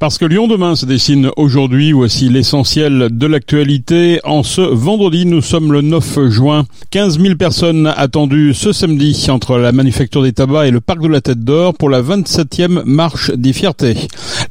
Parce 0.00 0.16
que 0.16 0.24
Lyon 0.24 0.46
demain 0.46 0.76
se 0.76 0.86
dessine 0.86 1.30
aujourd'hui, 1.36 1.90
voici 1.90 2.28
l'essentiel 2.28 3.08
de 3.10 3.26
l'actualité. 3.26 4.20
En 4.22 4.44
ce 4.44 4.60
vendredi, 4.60 5.26
nous 5.26 5.42
sommes 5.42 5.72
le 5.72 5.80
9 5.80 6.28
juin. 6.28 6.66
15 6.90 7.18
000 7.18 7.34
personnes 7.34 7.92
attendues 7.96 8.54
ce 8.54 8.72
samedi 8.72 9.26
entre 9.28 9.58
la 9.58 9.72
Manufacture 9.72 10.22
des 10.22 10.32
Tabacs 10.32 10.68
et 10.68 10.70
le 10.70 10.80
Parc 10.80 11.02
de 11.02 11.08
la 11.08 11.20
Tête 11.20 11.40
d'Or 11.40 11.74
pour 11.74 11.90
la 11.90 12.00
27e 12.00 12.84
marche 12.84 13.32
des 13.32 13.52
fiertés. 13.52 13.96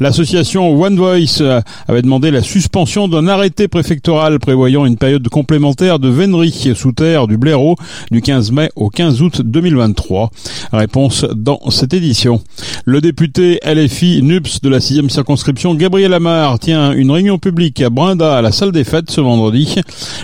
L'association 0.01 0.77
One 0.81 0.97
Voice 0.97 1.41
avait 1.87 2.01
demandé 2.01 2.29
la 2.29 2.41
suspension 2.41 3.07
d'un 3.07 3.29
arrêté 3.29 3.69
préfectoral 3.69 4.39
prévoyant 4.39 4.85
une 4.85 4.97
période 4.97 5.29
complémentaire 5.29 5.99
de 5.99 6.09
vénerie 6.09 6.73
sous 6.75 6.91
terre 6.91 7.25
du 7.25 7.37
blaireau 7.37 7.77
du 8.11 8.21
15 8.21 8.51
mai 8.51 8.69
au 8.75 8.89
15 8.89 9.21
août 9.21 9.41
2023. 9.41 10.29
Réponse 10.73 11.25
dans 11.33 11.69
cette 11.69 11.93
édition. 11.93 12.41
Le 12.83 12.99
député 12.99 13.59
LFI 13.65 14.21
NUPS 14.23 14.59
de 14.61 14.69
la 14.69 14.79
6e 14.79 15.07
circonscription 15.07 15.36
Gabriel 15.75 16.13
Amar 16.13 16.59
tient 16.59 16.91
une 16.93 17.11
réunion 17.11 17.37
publique 17.37 17.81
à 17.81 17.89
Brinda 17.89 18.37
à 18.37 18.41
la 18.41 18.51
salle 18.51 18.71
des 18.71 18.83
fêtes 18.83 19.11
ce 19.11 19.21
vendredi. 19.21 19.75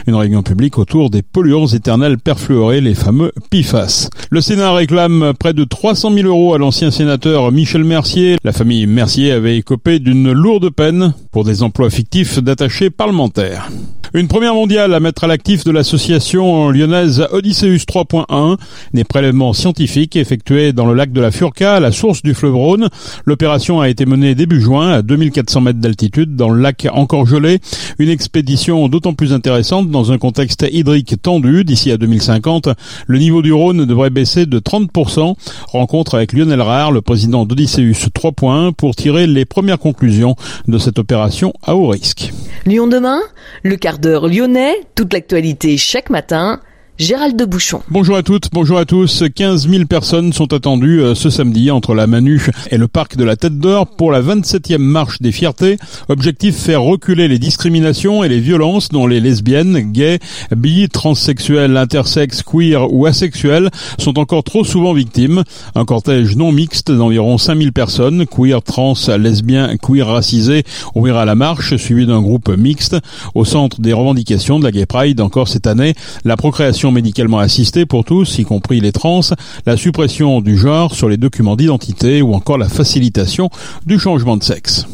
Une 0.08 0.16
réunion 0.16 0.44
publique 0.44 0.78
autour 0.78 1.10
des 1.10 1.22
polluants 1.22 1.68
éternels 1.68 2.18
perfluorés, 2.18 2.82
les 2.82 2.96
fameux 2.96 3.32
PFAS. 3.50 4.10
Le 4.30 4.42
Sénat 4.42 4.74
réclame 4.74 5.34
près 5.40 5.54
de 5.54 5.64
300 5.64 6.14
000 6.14 6.28
euros 6.28 6.54
à 6.54 6.58
l'ancien 6.58 6.92
sénateur 6.92 7.52
Michel 7.52 7.84
Mercier. 7.84 8.38
La 8.44 8.52
famille 8.52 8.86
Mercier 8.88 9.32
avait 9.32 9.58
écopé 9.58 10.00
d'une 10.00 10.32
lourde 10.32 10.70
peine 10.70 11.14
pour 11.32 11.44
des 11.44 11.64
emplois 11.64 11.90
fictifs 11.90 12.40
d'attachés 12.40 12.90
parlementaires. 12.90 13.70
Une 14.16 14.28
première 14.28 14.54
mondiale 14.54 14.94
à 14.94 15.00
mettre 15.00 15.24
à 15.24 15.28
l'actif 15.28 15.64
de 15.64 15.72
l'association 15.72 16.70
lyonnaise 16.70 17.28
Odysseus 17.32 17.78
3.1, 17.78 18.58
des 18.94 19.04
prélèvements 19.04 19.54
scientifiques 19.54 20.16
effectués 20.16 20.72
dans 20.72 20.86
le 20.86 20.94
lac 20.94 21.12
de 21.12 21.20
la 21.20 21.32
Furca, 21.32 21.78
à 21.78 21.80
la 21.80 21.92
source 21.92 22.22
du 22.22 22.36
fleuve 22.36 22.54
Rhône. 22.54 22.90
L'opération 23.26 23.82
a 23.82 23.90
été 23.90 24.06
menée 24.06 24.36
début 24.36 24.62
juin 24.62 24.92
à 24.92 25.02
2400 25.02 25.62
mètres 25.62 25.80
d'altitude 25.80 26.36
dans 26.36 26.50
le 26.50 26.62
lac 26.62 26.88
encore 26.94 27.26
gelé. 27.26 27.58
Une 27.98 28.10
expédition 28.10 28.88
d'autant 28.88 29.16
plus 29.16 29.34
intéressante 29.34 29.90
dans 29.90 30.12
un 30.12 30.20
contexte 30.20 30.64
hydrique 30.72 31.20
tendu. 31.20 31.64
D'ici 31.64 31.90
à 31.90 31.98
2050, 31.98 32.70
le 33.08 33.18
niveau 33.18 33.42
du 33.42 33.52
Rhône 33.52 33.86
devrait 33.86 34.12
baisser 34.12 34.46
de 34.46 34.60
30%. 34.60 35.34
Rencontre 35.70 36.14
avec 36.14 36.34
Lionel 36.34 36.62
Rare, 36.62 36.92
le 36.92 37.02
président 37.02 37.48
d'Odysseus 37.48 38.10
3.1, 38.14 38.74
pour 38.74 38.96
tirer 38.96 39.26
les 39.26 39.46
premières 39.46 39.80
conclusions 39.80 40.36
de 40.68 40.78
cette 40.78 41.00
opération 41.00 41.52
à 41.64 41.76
haut 41.76 41.88
risque. 41.88 42.32
Lyon 42.68 42.86
demain, 42.86 43.20
le 43.64 43.76
quart 43.76 43.98
lyonnais, 44.10 44.76
toute 44.96 45.14
l'actualité 45.14 45.78
chaque 45.78 46.10
matin. 46.10 46.62
Gérald 47.00 47.36
de 47.36 47.46
Bouchon. 47.46 47.82
Bonjour 47.90 48.16
à 48.16 48.22
toutes, 48.22 48.50
bonjour 48.54 48.78
à 48.78 48.86
tous. 48.86 49.24
15 49.36 49.68
000 49.68 49.86
personnes 49.86 50.32
sont 50.32 50.54
attendues 50.54 51.02
euh, 51.02 51.16
ce 51.16 51.32
samedi 51.32 51.72
entre 51.72 51.96
la 51.96 52.06
Manu 52.06 52.46
et 52.70 52.78
le 52.78 52.88
parc 52.88 53.18
de 53.18 53.24
la 53.24 53.36
Tête 53.36 53.58
d'Or 53.58 53.88
pour 53.88 54.12
la 54.12 54.22
27e 54.22 54.78
marche 54.78 55.20
des 55.20 55.32
fiertés. 55.32 55.78
Objectif 56.08 56.56
faire 56.56 56.84
reculer 56.84 57.28
les 57.28 57.40
discriminations 57.40 58.24
et 58.24 58.30
les 58.30 58.40
violences 58.40 58.90
dont 58.90 59.08
les 59.08 59.20
lesbiennes, 59.20 59.92
gays, 59.92 60.20
bi, 60.56 60.88
transsexuels, 60.88 61.78
intersexes, 61.78 62.44
queer 62.44 62.94
ou 62.94 63.08
asexuels 63.08 63.72
sont 63.98 64.20
encore 64.20 64.44
trop 64.44 64.64
souvent 64.64 64.94
victimes. 64.94 65.44
Un 65.74 65.86
cortège 65.86 66.36
non 66.36 66.52
mixte 66.52 66.92
d'environ 66.92 67.40
5000 67.40 67.74
personnes, 67.74 68.28
queer, 68.28 68.62
trans, 68.62 68.94
lesbiens, 69.18 69.78
queer 69.78 70.06
racisés, 70.06 70.64
ouvrira 70.94 71.26
la 71.26 71.34
marche 71.34 71.76
suivi 71.76 72.06
d'un 72.06 72.22
groupe 72.22 72.50
mixte 72.50 72.98
au 73.34 73.46
centre 73.46 73.82
des 73.82 73.94
revendications 73.94 74.60
de 74.60 74.66
la 74.66 74.72
Gay 74.72 74.86
Pride 74.86 75.22
encore 75.22 75.48
cette 75.48 75.66
année. 75.66 75.96
La 76.24 76.38
procréation 76.38 76.84
médicalement 76.94 77.40
assistée 77.40 77.86
pour 77.86 78.06
tous, 78.06 78.40
y 78.40 78.46
compris 78.46 78.80
les 78.80 78.92
trans, 78.92 79.22
la 79.66 79.76
suppression 79.78 80.40
du 80.42 80.58
genre 80.58 80.96
sur 80.96 81.10
les 81.10 81.18
documents 81.18 81.56
d'identité 81.56 82.22
ou 82.22 82.34
encore 82.34 82.58
la 82.58 82.70
facilitation 82.70 83.50
du 83.86 84.00
changement 84.00 84.38
de 84.38 84.44
sexe. 84.44 84.88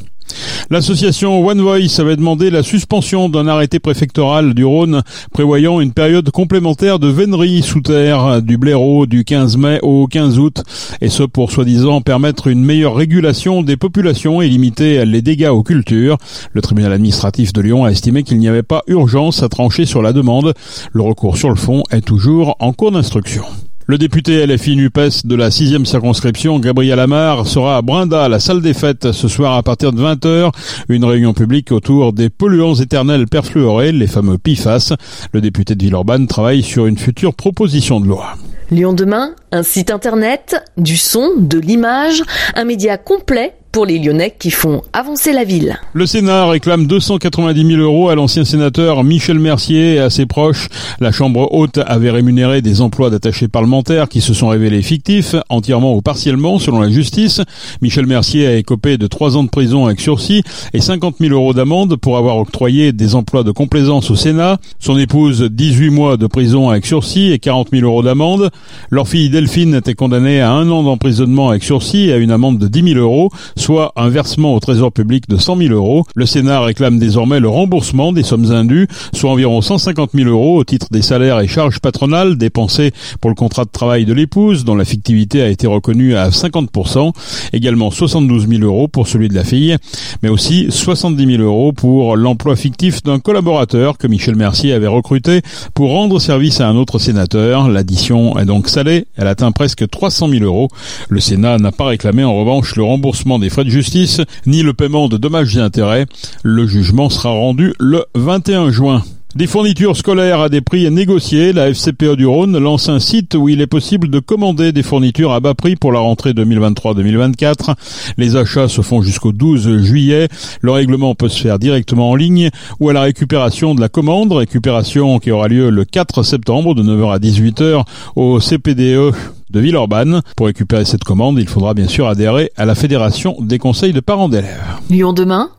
L'association 0.70 1.46
One 1.46 1.62
Voice 1.62 2.00
avait 2.00 2.16
demandé 2.16 2.50
la 2.52 2.62
suspension 2.62 3.28
d'un 3.28 3.48
arrêté 3.48 3.80
préfectoral 3.80 4.54
du 4.54 4.64
Rhône 4.64 5.02
prévoyant 5.34 5.80
une 5.80 5.94
période 5.94 6.30
complémentaire 6.30 7.00
de 7.00 7.08
vénerie 7.08 7.64
sous 7.64 7.82
terre 7.82 8.42
du 8.42 8.58
blaireau 8.58 9.06
du 9.06 9.24
15 9.24 9.58
mai 9.58 9.80
au 9.82 10.08
15 10.08 10.38
août, 10.38 10.64
et 11.02 11.10
ce 11.10 11.24
pour 11.24 11.52
soi-disant 11.52 12.02
permettre 12.02 12.48
une 12.48 12.64
meilleure 12.64 12.96
régulation 12.96 13.64
des 13.64 13.78
populations 13.78 14.42
et 14.42 14.48
limiter 14.48 15.06
les 15.06 15.22
dégâts 15.22 15.50
aux 15.52 15.64
cultures. 15.64 16.18
Le 16.54 16.62
tribunal 16.62 16.94
administratif 16.94 17.54
de 17.54 17.62
Lyon 17.62 17.86
a 17.86 17.90
estimé 17.90 18.24
qu'il 18.24 18.38
n'y 18.38 18.48
avait 18.48 18.64
pas 18.64 18.84
urgence 18.88 19.44
à 19.44 19.50
trancher 19.50 19.86
sur 19.86 20.02
la 20.02 20.14
demande. 20.14 20.54
Le 20.94 21.02
recours 21.02 21.38
sur 21.38 21.50
le 21.50 21.56
fond 21.56 21.84
est 21.92 22.06
toujours 22.06 22.56
en 22.60 22.74
cours 22.74 22.92
d'instruction. 22.92 23.44
Le 23.90 23.98
député 23.98 24.46
LFI 24.46 24.76
NUPES 24.76 25.26
de 25.26 25.36
la 25.36 25.50
6 25.50 25.84
circonscription, 25.84 26.60
Gabriel 26.60 27.00
Amar, 27.00 27.48
sera 27.48 27.76
à 27.76 27.82
Brinda, 27.82 28.26
à 28.26 28.30
la 28.30 28.40
salle 28.40 28.62
des 28.62 28.76
fêtes, 28.76 29.12
ce 29.12 29.28
soir 29.28 29.56
à 29.56 29.64
partir 29.64 29.94
de 29.94 30.00
20h. 30.00 30.52
Une 30.90 31.04
réunion 31.04 31.34
publique 31.34 31.72
autour 31.72 32.14
des 32.14 32.30
polluants 32.30 32.76
éternels 32.76 33.26
perfluorés, 33.26 33.92
les 33.92 34.06
fameux 34.06 34.38
PFAS. 34.38 34.94
Le 35.34 35.42
député 35.42 35.74
de 35.74 35.84
Villeurbanne 35.84 36.28
travaille 36.28 36.62
sur 36.62 36.86
une 36.86 37.00
future 37.00 37.34
proposition 37.34 38.00
de 38.00 38.06
loi. 38.06 38.36
Lyon 38.70 38.94
demain, 38.94 39.34
un 39.52 39.64
site 39.64 39.90
internet, 39.90 40.64
du 40.78 40.96
son, 40.96 41.32
de 41.40 41.58
l'image, 41.58 42.22
un 42.54 42.66
média 42.66 43.00
complet 43.00 43.56
pour 43.72 43.86
les 43.86 44.00
Lyonnais 44.00 44.36
qui 44.38 44.52
font 44.52 44.82
avancer 44.94 45.32
la 45.32 45.44
ville. 45.44 45.80
Le 45.94 46.06
Sénat 46.06 46.48
réclame 46.48 46.88
290 46.88 47.68
000 47.68 47.82
euros 47.82 48.10
à 48.10 48.16
l'ancien 48.16 48.44
sénateur 48.44 49.04
Michel 49.04 49.40
Mercier 49.40 49.96
et 49.96 50.00
à 50.00 50.10
ses 50.10 50.26
proches. 50.26 50.68
La 51.00 51.12
Chambre 51.12 51.50
haute 51.52 51.80
avait 51.86 52.10
rémunéré 52.10 52.62
des 52.62 52.82
emplois 52.82 53.10
d'attachés 53.10 53.48
parlementaires 53.48 54.10
qui 54.10 54.22
se 54.22 54.34
sont 54.34 54.48
révélés 54.48 54.82
fictifs, 54.82 55.36
entièrement 55.50 55.96
ou 55.96 56.02
partiellement 56.02 56.60
selon 56.60 56.82
la 56.82 56.90
justice. 56.90 57.42
Michel 57.82 58.08
Mercier 58.08 58.48
a 58.48 58.56
écopé 58.56 58.98
de 58.98 59.08
trois 59.08 59.38
ans 59.38 59.44
de 59.44 59.50
prison 59.50 59.86
avec 59.86 60.00
sursis 60.00 60.44
et 60.74 60.82
50 60.82 61.18
000 61.20 61.34
euros 61.34 61.54
d'amende 61.54 61.96
pour 61.96 62.18
avoir 62.18 62.38
octroyé 62.38 62.92
des 62.92 63.16
emplois 63.16 63.44
de 63.44 63.52
complaisance 63.52 64.10
au 64.10 64.16
Sénat. 64.16 64.58
Son 64.80 64.98
épouse 64.98 65.44
18 65.44 65.90
mois 65.90 66.18
de 66.18 66.28
prison 66.28 66.70
avec 66.70 66.86
sursis 66.86 67.32
et 67.32 67.40
40 67.40 67.70
000 67.72 67.86
euros 67.86 68.04
d'amende. 68.04 68.50
Leur 68.90 69.08
fille 69.08 69.30
Delphine 69.30 69.76
était 69.76 69.94
condamnée 69.94 70.42
à 70.42 70.52
un 70.52 70.70
an 70.70 70.84
d'emprisonnement 70.84 71.50
avec 71.50 71.64
sursis 71.64 72.10
et 72.10 72.14
à 72.14 72.18
une 72.18 72.32
amende 72.32 72.58
de 72.58 72.68
10 72.68 72.94
000 72.94 73.00
euros 73.00 73.30
soit 73.60 73.92
un 73.96 74.10
versement 74.10 74.56
au 74.56 74.60
trésor 74.60 74.92
public 74.92 75.28
de 75.30 75.38
100 75.38 75.58
000 75.58 75.74
euros. 75.74 76.06
Le 76.16 76.26
Sénat 76.26 76.62
réclame 76.62 76.98
désormais 76.98 77.40
le 77.40 77.50
remboursement 77.50 78.14
des 78.14 78.24
sommes 78.24 78.52
indues, 78.52 78.88
soit 79.14 79.30
environ 79.30 79.62
150 79.62 80.12
000 80.14 80.30
euros 80.30 80.58
au 80.58 80.64
titre 80.64 80.88
des 80.92 81.02
salaires 81.02 81.40
et 81.40 81.48
charges 81.48 81.80
patronales 81.80 82.38
dépensés 82.38 82.92
pour 83.22 83.30
le 83.30 83.36
contrat 83.36 83.66
de 83.66 83.70
travail 83.70 84.06
de 84.06 84.14
l'épouse, 84.14 84.64
dont 84.64 84.76
la 84.76 84.86
fictivité 84.86 85.42
a 85.42 85.50
été 85.50 85.68
reconnue 85.68 86.16
à 86.16 86.30
50%, 86.30 87.12
également 87.54 87.92
72 87.92 88.48
000 88.48 88.64
euros 88.64 88.88
pour 88.88 89.08
celui 89.08 89.28
de 89.28 89.36
la 89.36 89.44
fille, 89.44 89.76
mais 90.24 90.30
aussi 90.30 90.68
70 90.70 91.38
000 91.38 91.44
euros 91.44 91.74
pour 91.74 92.16
l'emploi 92.16 92.56
fictif 92.56 93.04
d'un 93.04 93.20
collaborateur 93.20 93.98
que 93.98 94.08
Michel 94.08 94.36
Mercier 94.36 94.74
avait 94.74 94.88
recruté 94.88 95.42
pour 95.74 95.90
rendre 95.92 96.20
service 96.20 96.62
à 96.62 96.68
un 96.68 96.76
autre 96.76 97.00
sénateur. 97.00 97.68
L'addition 97.70 98.38
est 98.40 98.46
donc 98.46 98.70
salée, 98.70 99.06
elle 99.18 99.28
atteint 99.28 99.52
presque 99.52 99.90
300 99.90 100.30
000 100.30 100.46
euros. 100.46 100.70
Le 101.10 101.20
Sénat 101.20 101.58
n'a 101.58 101.72
pas 101.72 101.86
réclamé 101.86 102.24
en 102.24 102.36
revanche 102.36 102.76
le 102.76 102.84
remboursement 102.84 103.40
des 103.40 103.49
frais 103.50 103.64
de 103.64 103.70
justice, 103.70 104.22
ni 104.46 104.64
le 104.64 104.74
paiement 104.74 105.08
de 105.08 105.18
dommages 105.18 105.58
et 105.58 105.62
intérêts. 105.62 106.06
Le 106.44 106.68
jugement 106.68 107.10
sera 107.10 107.30
rendu 107.30 107.74
le 107.80 108.06
21 108.16 108.72
juin. 108.72 109.04
Des 109.36 109.46
fournitures 109.46 109.96
scolaires 109.96 110.40
à 110.40 110.50
des 110.50 110.60
prix 110.60 110.90
négociés, 110.90 111.54
la 111.54 111.72
FCPE 111.72 112.16
du 112.16 112.26
Rhône 112.26 112.58
lance 112.58 112.90
un 112.90 112.98
site 112.98 113.36
où 113.36 113.48
il 113.48 113.62
est 113.62 113.68
possible 113.68 114.10
de 114.10 114.18
commander 114.18 114.72
des 114.72 114.82
fournitures 114.82 115.34
à 115.34 115.40
bas 115.40 115.54
prix 115.54 115.76
pour 115.76 115.92
la 115.92 116.00
rentrée 116.00 116.32
2023-2024. 116.32 117.76
Les 118.18 118.36
achats 118.36 118.68
se 118.68 118.82
font 118.82 119.04
jusqu'au 119.04 119.32
12 119.32 119.84
juillet. 119.84 120.30
Le 120.62 120.72
règlement 120.72 121.14
peut 121.14 121.30
se 121.30 121.44
faire 121.44 121.60
directement 121.60 122.10
en 122.10 122.16
ligne 122.16 122.50
ou 122.80 122.90
à 122.90 122.94
la 122.94 123.02
récupération 123.02 123.76
de 123.76 123.82
la 123.82 123.88
commande, 123.88 124.32
récupération 124.32 125.20
qui 125.20 125.30
aura 125.30 125.48
lieu 125.48 125.70
le 125.70 125.86
4 125.86 126.24
septembre 126.24 126.74
de 126.74 126.82
9h 126.82 127.14
à 127.14 127.20
18h 127.20 127.84
au 128.16 128.40
CPDE 128.40 129.14
de 129.50 129.60
Villeurbanne. 129.60 130.22
Pour 130.36 130.48
récupérer 130.48 130.86
cette 130.86 131.04
commande, 131.04 131.38
il 131.40 131.48
faudra 131.48 131.74
bien 131.74 131.88
sûr 131.88 132.08
adhérer 132.08 132.52
à 132.58 132.66
la 132.66 132.76
Fédération 132.76 133.36
des 133.40 133.58
conseils 133.58 133.94
de 133.94 134.00
parents 134.00 134.30
d'élèves. 134.30 134.78
Lyon 134.90 135.14
demain, 135.14 135.52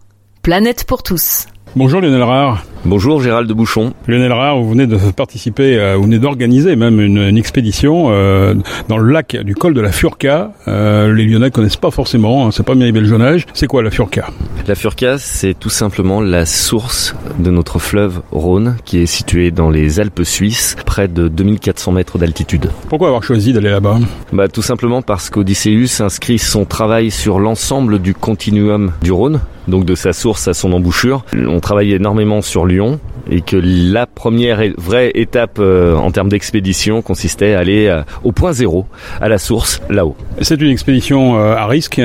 planète 0.42 0.84
pour 0.84 1.02
tous. 1.02 1.46
Bonjour 1.76 2.00
Lionel 2.00 2.22
Rare. 2.22 2.64
Bonjour 2.86 3.22
Gérald 3.22 3.46
de 3.46 3.52
Bouchon. 3.52 3.92
Lionel 4.08 4.32
Rare, 4.32 4.58
vous 4.58 4.70
venez 4.70 4.86
de 4.86 4.96
participer, 5.14 5.78
euh, 5.78 5.96
vous 5.96 6.04
venez 6.04 6.18
d'organiser 6.18 6.76
même 6.76 6.98
une, 6.98 7.36
expédition 7.36 8.06
euh, 8.08 8.54
dans 8.88 8.96
le 8.96 9.12
lac 9.12 9.36
du 9.36 9.54
col 9.54 9.74
de 9.74 9.82
la 9.82 9.92
Furca. 9.92 10.52
Euh, 10.66 11.12
les 11.12 11.26
Lyonnais 11.26 11.50
connaissent 11.50 11.76
pas 11.76 11.90
forcément, 11.90 12.46
hein, 12.46 12.50
c'est 12.52 12.62
pas 12.62 12.74
bien 12.74 12.90
Jonage. 13.04 13.44
C'est 13.52 13.66
quoi 13.66 13.82
la 13.82 13.90
Furca? 13.90 14.28
La 14.66 14.74
Furca, 14.74 15.18
c'est 15.18 15.52
tout 15.52 15.68
simplement 15.68 16.22
la 16.22 16.46
source 16.46 17.14
de 17.38 17.50
notre 17.50 17.78
fleuve 17.78 18.22
Rhône 18.32 18.76
qui 18.86 18.98
est 18.98 19.06
situé 19.06 19.50
dans 19.50 19.68
les 19.68 20.00
Alpes 20.00 20.22
suisses, 20.24 20.74
près 20.86 21.06
de 21.06 21.28
2400 21.28 21.92
mètres 21.92 22.18
d'altitude. 22.18 22.70
Pourquoi 22.88 23.08
avoir 23.08 23.22
choisi 23.22 23.52
d'aller 23.52 23.70
là-bas? 23.70 23.98
Bah 24.32 24.48
tout 24.48 24.62
simplement 24.62 25.02
parce 25.02 25.28
qu'Odysseus 25.28 26.02
inscrit 26.02 26.38
son 26.38 26.64
travail 26.64 27.10
sur 27.10 27.40
l'ensemble 27.40 27.98
du 27.98 28.14
continuum 28.14 28.92
du 29.02 29.12
Rhône, 29.12 29.40
donc 29.68 29.84
de 29.84 29.94
sa 29.94 30.12
source 30.12 30.48
à 30.48 30.54
son 30.54 30.72
embouchure. 30.72 31.24
On 31.34 31.60
travaille 31.60 31.92
énormément 31.92 32.42
sur 32.42 32.66
Lyon 32.70 33.00
et 33.31 33.40
que 33.40 33.56
la 33.56 34.06
première 34.06 34.61
vraie 34.76 35.12
étape 35.14 35.58
euh, 35.58 35.94
en 35.94 36.11
termes 36.11 36.28
d'expédition 36.28 37.02
consistait 37.02 37.55
à 37.55 37.61
aller 37.61 37.87
euh, 37.87 38.02
au 38.25 38.32
point 38.32 38.52
zéro, 38.52 38.87
à 39.20 39.28
la 39.28 39.38
source, 39.38 39.81
là-haut. 39.88 40.17
C'est 40.40 40.61
une 40.61 40.70
expédition 40.70 41.38
euh, 41.38 41.55
à 41.55 41.67
risque, 41.67 41.94
c'est 41.96 42.02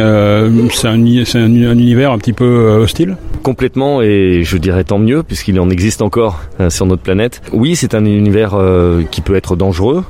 un, 0.87 0.93
un, 0.93 1.45
univers 1.45 2.11
un 2.11 2.17
petit 2.17 2.33
peu 2.33 2.79
hostile? 2.81 3.17
Complètement, 3.43 4.01
et 4.01 4.41
je 4.43 4.57
dirais 4.57 4.83
tant 4.83 4.97
mieux, 4.97 5.23
puisqu'il 5.23 5.59
en 5.59 5.69
existe 5.69 6.01
encore 6.01 6.41
sur 6.69 6.87
notre 6.87 7.03
planète. 7.03 7.43
Oui, 7.53 7.75
c'est 7.75 7.93
un 7.93 8.03
univers 8.03 8.57
qui 9.11 9.21
peut 9.21 9.35
être 9.35 9.55
dangereux, 9.55 10.03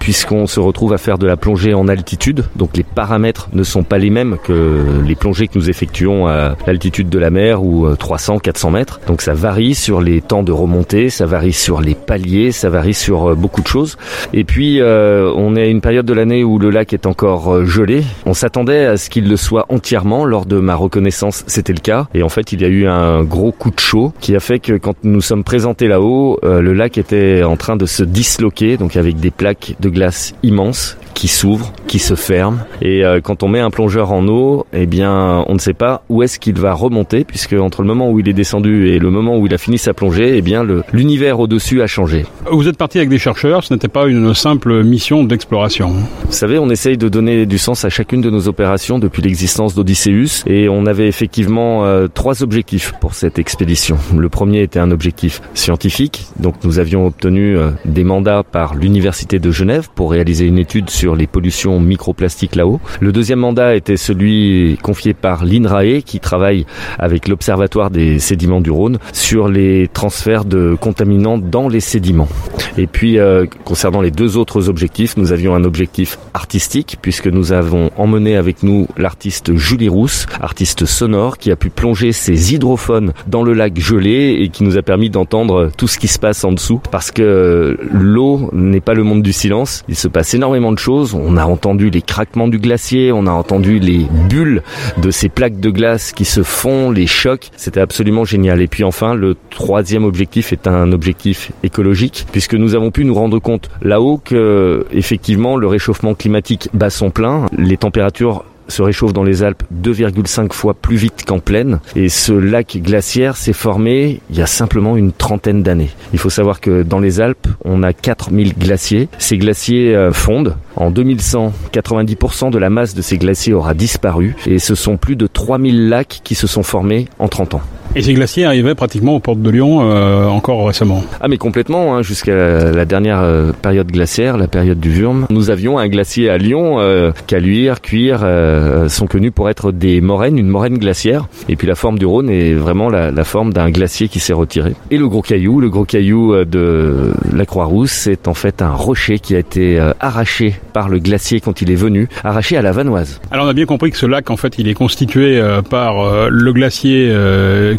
puisqu'on 0.00 0.48
se 0.48 0.58
retrouve 0.58 0.92
à 0.92 0.98
faire 0.98 1.16
de 1.16 1.26
la 1.26 1.36
plongée 1.36 1.72
en 1.72 1.86
altitude, 1.86 2.46
donc 2.56 2.76
les 2.76 2.82
paramètres 2.82 3.48
ne 3.52 3.62
sont 3.62 3.84
pas 3.84 3.98
les 3.98 4.10
mêmes 4.10 4.38
que 4.42 4.84
les 5.06 5.14
plongées 5.14 5.46
que 5.46 5.56
nous 5.56 5.70
effectuons 5.70 6.26
à 6.26 6.56
l'altitude 6.66 7.08
de 7.08 7.18
la 7.20 7.30
mer 7.30 7.62
ou 7.62 7.94
300, 7.94 8.40
400 8.40 8.70
mètres. 8.72 9.00
Donc 9.06 9.22
ça 9.22 9.34
varie 9.34 9.76
sur 9.76 9.99
les 10.00 10.20
temps 10.20 10.42
de 10.42 10.52
remontée, 10.52 11.10
ça 11.10 11.26
varie 11.26 11.52
sur 11.52 11.80
les 11.80 11.94
paliers, 11.94 12.52
ça 12.52 12.70
varie 12.70 12.94
sur 12.94 13.30
euh, 13.30 13.34
beaucoup 13.34 13.62
de 13.62 13.66
choses. 13.66 13.96
Et 14.32 14.44
puis 14.44 14.80
euh, 14.80 15.32
on 15.36 15.56
est 15.56 15.62
à 15.62 15.66
une 15.66 15.80
période 15.80 16.06
de 16.06 16.12
l'année 16.12 16.44
où 16.44 16.58
le 16.58 16.70
lac 16.70 16.92
est 16.92 17.06
encore 17.06 17.52
euh, 17.52 17.64
gelé. 17.64 18.02
On 18.26 18.34
s'attendait 18.34 18.86
à 18.86 18.96
ce 18.96 19.10
qu'il 19.10 19.28
le 19.28 19.36
soit 19.36 19.66
entièrement. 19.68 20.24
Lors 20.24 20.46
de 20.46 20.58
ma 20.58 20.74
reconnaissance, 20.74 21.44
c'était 21.46 21.72
le 21.72 21.80
cas. 21.80 22.06
Et 22.14 22.22
en 22.22 22.28
fait, 22.28 22.52
il 22.52 22.60
y 22.60 22.64
a 22.64 22.68
eu 22.68 22.86
un 22.86 23.22
gros 23.22 23.52
coup 23.52 23.70
de 23.70 23.80
chaud 23.80 24.12
qui 24.20 24.34
a 24.36 24.40
fait 24.40 24.58
que 24.58 24.74
quand 24.74 24.94
nous 25.02 25.20
sommes 25.20 25.44
présentés 25.44 25.88
là-haut, 25.88 26.38
le 26.42 26.72
lac 26.72 26.98
était 26.98 27.42
en 27.42 27.56
train 27.56 27.76
de 27.76 27.86
se 27.86 28.02
disloquer, 28.02 28.76
donc 28.76 28.96
avec 28.96 29.18
des 29.18 29.30
plaques 29.30 29.74
de 29.80 29.88
glace 29.88 30.34
immenses 30.42 30.96
qui 31.20 31.28
s'ouvre, 31.28 31.70
qui 31.86 31.98
se 31.98 32.14
ferme. 32.14 32.60
Et 32.80 33.04
euh, 33.04 33.20
quand 33.20 33.42
on 33.42 33.48
met 33.48 33.60
un 33.60 33.68
plongeur 33.68 34.10
en 34.10 34.26
eau, 34.26 34.64
eh 34.72 34.86
bien, 34.86 35.44
on 35.48 35.52
ne 35.52 35.58
sait 35.58 35.74
pas 35.74 36.02
où 36.08 36.22
est-ce 36.22 36.38
qu'il 36.38 36.58
va 36.58 36.72
remonter, 36.72 37.24
puisque 37.24 37.52
entre 37.52 37.82
le 37.82 37.88
moment 37.88 38.10
où 38.10 38.18
il 38.20 38.26
est 38.26 38.32
descendu 38.32 38.88
et 38.88 38.98
le 38.98 39.10
moment 39.10 39.36
où 39.36 39.44
il 39.44 39.52
a 39.52 39.58
fini 39.58 39.76
sa 39.76 39.92
plongée, 39.92 40.38
eh 40.38 40.40
bien, 40.40 40.66
l'univers 40.94 41.38
au-dessus 41.38 41.82
a 41.82 41.86
changé. 41.86 42.24
Vous 42.50 42.68
êtes 42.68 42.78
parti 42.78 42.96
avec 42.96 43.10
des 43.10 43.18
chercheurs, 43.18 43.64
ce 43.64 43.74
n'était 43.74 43.88
pas 43.88 44.06
une 44.06 44.32
simple 44.32 44.82
mission 44.82 45.22
d'exploration. 45.22 45.90
Vous 46.24 46.32
savez, 46.32 46.58
on 46.58 46.70
essaye 46.70 46.96
de 46.96 47.10
donner 47.10 47.44
du 47.44 47.58
sens 47.58 47.84
à 47.84 47.90
chacune 47.90 48.22
de 48.22 48.30
nos 48.30 48.48
opérations 48.48 48.98
depuis 48.98 49.20
l'existence 49.20 49.74
d'Odysseus, 49.74 50.44
et 50.46 50.70
on 50.70 50.86
avait 50.86 51.06
effectivement 51.06 51.84
euh, 51.84 52.08
trois 52.08 52.42
objectifs 52.42 52.94
pour 52.98 53.12
cette 53.12 53.38
expédition. 53.38 53.98
Le 54.16 54.30
premier 54.30 54.62
était 54.62 54.78
un 54.78 54.90
objectif 54.90 55.42
scientifique, 55.52 56.24
donc 56.38 56.54
nous 56.64 56.78
avions 56.78 57.06
obtenu 57.06 57.58
euh, 57.58 57.72
des 57.84 58.04
mandats 58.04 58.42
par 58.42 58.74
l'Université 58.74 59.38
de 59.38 59.50
Genève 59.50 59.88
pour 59.94 60.12
réaliser 60.12 60.46
une 60.46 60.58
étude 60.58 60.88
sur 60.88 61.09
les 61.14 61.26
pollutions 61.26 61.80
microplastiques 61.80 62.56
là-haut. 62.56 62.80
Le 63.00 63.12
deuxième 63.12 63.40
mandat 63.40 63.76
était 63.76 63.96
celui 63.96 64.78
confié 64.82 65.14
par 65.14 65.44
l'INRAE 65.44 66.02
qui 66.04 66.20
travaille 66.20 66.66
avec 66.98 67.28
l'Observatoire 67.28 67.90
des 67.90 68.18
sédiments 68.18 68.60
du 68.60 68.70
Rhône 68.70 68.98
sur 69.12 69.48
les 69.48 69.88
transferts 69.88 70.44
de 70.44 70.76
contaminants 70.80 71.38
dans 71.38 71.68
les 71.68 71.80
sédiments. 71.80 72.28
Et 72.76 72.86
puis 72.86 73.18
euh, 73.18 73.46
concernant 73.64 74.00
les 74.00 74.10
deux 74.10 74.36
autres 74.36 74.68
objectifs, 74.68 75.16
nous 75.16 75.32
avions 75.32 75.54
un 75.54 75.64
objectif 75.64 76.18
artistique 76.34 76.98
puisque 77.00 77.26
nous 77.26 77.52
avons 77.52 77.90
emmené 77.96 78.36
avec 78.36 78.62
nous 78.62 78.86
l'artiste 78.96 79.56
Julie 79.56 79.88
Rousse, 79.88 80.26
artiste 80.40 80.84
sonore 80.84 81.38
qui 81.38 81.50
a 81.50 81.56
pu 81.56 81.70
plonger 81.70 82.12
ses 82.12 82.54
hydrophones 82.54 83.12
dans 83.26 83.42
le 83.42 83.52
lac 83.52 83.78
gelé 83.78 84.38
et 84.40 84.48
qui 84.48 84.64
nous 84.64 84.76
a 84.76 84.82
permis 84.82 85.10
d'entendre 85.10 85.70
tout 85.76 85.88
ce 85.88 85.98
qui 85.98 86.08
se 86.08 86.18
passe 86.18 86.44
en 86.44 86.52
dessous 86.52 86.80
parce 86.90 87.10
que 87.10 87.78
l'eau 87.92 88.50
n'est 88.52 88.80
pas 88.80 88.94
le 88.94 89.02
monde 89.02 89.22
du 89.22 89.32
silence, 89.32 89.84
il 89.88 89.96
se 89.96 90.08
passe 90.08 90.34
énormément 90.34 90.72
de 90.72 90.78
on 91.14 91.36
a 91.36 91.44
entendu 91.44 91.90
les 91.90 92.02
craquements 92.02 92.48
du 92.48 92.58
glacier, 92.58 93.12
on 93.12 93.26
a 93.26 93.30
entendu 93.30 93.78
les 93.78 94.06
bulles 94.28 94.62
de 94.98 95.10
ces 95.10 95.28
plaques 95.28 95.60
de 95.60 95.70
glace 95.70 96.12
qui 96.12 96.24
se 96.24 96.42
font, 96.42 96.90
les 96.90 97.06
chocs. 97.06 97.50
C'était 97.56 97.80
absolument 97.80 98.24
génial. 98.24 98.60
Et 98.60 98.68
puis 98.68 98.84
enfin, 98.84 99.14
le 99.14 99.36
troisième 99.50 100.04
objectif 100.04 100.52
est 100.52 100.66
un 100.66 100.92
objectif 100.92 101.52
écologique, 101.62 102.26
puisque 102.32 102.54
nous 102.54 102.74
avons 102.74 102.90
pu 102.90 103.04
nous 103.04 103.14
rendre 103.14 103.38
compte 103.38 103.70
là-haut 103.82 104.20
que 104.22 104.86
effectivement 104.92 105.56
le 105.56 105.66
réchauffement 105.66 106.14
climatique 106.14 106.68
bat 106.74 106.90
son 106.90 107.10
plein, 107.10 107.46
les 107.56 107.76
températures 107.76 108.44
se 108.70 108.82
réchauffe 108.82 109.12
dans 109.12 109.24
les 109.24 109.42
Alpes 109.42 109.62
2,5 109.74 110.52
fois 110.52 110.74
plus 110.74 110.96
vite 110.96 111.24
qu'en 111.26 111.38
plaine. 111.38 111.80
Et 111.96 112.08
ce 112.08 112.32
lac 112.32 112.78
glaciaire 112.80 113.36
s'est 113.36 113.52
formé 113.52 114.20
il 114.30 114.36
y 114.36 114.42
a 114.42 114.46
simplement 114.46 114.96
une 114.96 115.12
trentaine 115.12 115.62
d'années. 115.62 115.90
Il 116.12 116.18
faut 116.18 116.30
savoir 116.30 116.60
que 116.60 116.82
dans 116.82 117.00
les 117.00 117.20
Alpes, 117.20 117.48
on 117.64 117.82
a 117.82 117.92
4000 117.92 118.56
glaciers. 118.56 119.08
Ces 119.18 119.38
glaciers 119.38 119.94
euh, 119.94 120.12
fondent. 120.12 120.56
En 120.76 120.90
2100, 120.90 121.52
90% 121.72 122.50
de 122.50 122.58
la 122.58 122.70
masse 122.70 122.94
de 122.94 123.02
ces 123.02 123.18
glaciers 123.18 123.52
aura 123.52 123.74
disparu. 123.74 124.36
Et 124.46 124.58
ce 124.58 124.74
sont 124.74 124.96
plus 124.96 125.16
de 125.16 125.26
3000 125.26 125.88
lacs 125.88 126.20
qui 126.24 126.34
se 126.34 126.46
sont 126.46 126.62
formés 126.62 127.08
en 127.18 127.28
30 127.28 127.54
ans. 127.54 127.62
Et 127.96 128.02
ces 128.02 128.14
glaciers 128.14 128.44
arrivaient 128.44 128.76
pratiquement 128.76 129.16
aux 129.16 129.20
portes 129.20 129.42
de 129.42 129.50
Lyon 129.50 129.80
euh, 129.82 130.26
encore 130.26 130.64
récemment. 130.64 131.02
Ah 131.20 131.26
mais 131.26 131.38
complètement, 131.38 131.96
hein, 131.96 132.02
jusqu'à 132.02 132.70
la 132.70 132.84
dernière 132.84 133.18
euh, 133.20 133.50
période 133.52 133.90
glaciaire, 133.90 134.36
la 134.36 134.46
période 134.46 134.78
du 134.78 134.90
Wurm. 134.90 135.26
Nous 135.28 135.50
avions 135.50 135.76
un 135.76 135.88
glacier 135.88 136.30
à 136.30 136.38
Lyon, 136.38 136.76
euh, 136.78 137.10
Caluire, 137.26 137.80
Cuire, 137.80 138.20
euh, 138.22 138.88
sont 138.88 139.08
connus 139.08 139.32
pour 139.32 139.50
être 139.50 139.72
des 139.72 140.00
moraines, 140.00 140.38
une 140.38 140.46
moraine 140.46 140.78
glaciaire. 140.78 141.26
Et 141.48 141.56
puis 141.56 141.66
la 141.66 141.74
forme 141.74 141.98
du 141.98 142.06
Rhône 142.06 142.30
est 142.30 142.54
vraiment 142.54 142.90
la, 142.90 143.10
la 143.10 143.24
forme 143.24 143.52
d'un 143.52 143.70
glacier 143.70 144.06
qui 144.06 144.20
s'est 144.20 144.32
retiré. 144.32 144.74
Et 144.92 144.96
le 144.96 145.08
gros 145.08 145.22
caillou, 145.22 145.60
le 145.60 145.68
gros 145.68 145.84
caillou 145.84 146.44
de 146.44 147.12
la 147.34 147.44
Croix-Rousse, 147.44 147.90
c'est 147.90 148.28
en 148.28 148.34
fait 148.34 148.62
un 148.62 148.70
rocher 148.70 149.18
qui 149.18 149.34
a 149.34 149.40
été 149.40 149.80
arraché 149.98 150.54
par 150.72 150.88
le 150.88 151.00
glacier 151.00 151.40
quand 151.40 151.60
il 151.60 151.72
est 151.72 151.76
venu, 151.76 152.08
arraché 152.22 152.56
à 152.56 152.62
la 152.62 152.70
Vanoise. 152.70 153.20
Alors 153.32 153.46
on 153.46 153.48
a 153.48 153.52
bien 153.52 153.66
compris 153.66 153.90
que 153.90 153.96
ce 153.96 154.06
lac, 154.06 154.30
en 154.30 154.36
fait, 154.36 154.58
il 154.58 154.68
est 154.68 154.74
constitué 154.74 155.42
par 155.68 156.30
le 156.30 156.52
glacier 156.52 157.12